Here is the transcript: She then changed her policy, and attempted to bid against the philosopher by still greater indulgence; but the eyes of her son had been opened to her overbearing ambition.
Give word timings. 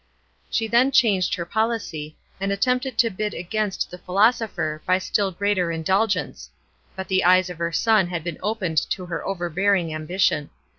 She 0.49 0.65
then 0.65 0.89
changed 0.91 1.35
her 1.35 1.45
policy, 1.45 2.17
and 2.39 2.51
attempted 2.51 2.97
to 2.97 3.11
bid 3.11 3.35
against 3.35 3.91
the 3.91 3.99
philosopher 3.99 4.81
by 4.87 4.97
still 4.97 5.29
greater 5.31 5.71
indulgence; 5.71 6.49
but 6.95 7.07
the 7.07 7.23
eyes 7.23 7.51
of 7.51 7.59
her 7.59 7.71
son 7.71 8.07
had 8.07 8.23
been 8.23 8.39
opened 8.41 8.79
to 8.89 9.05
her 9.05 9.23
overbearing 9.23 9.93
ambition. 9.93 10.49